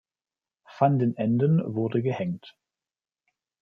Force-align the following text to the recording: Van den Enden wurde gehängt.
Van 0.79 0.97
den 0.97 1.15
Enden 1.15 1.75
wurde 1.75 2.01
gehängt. 2.01 2.57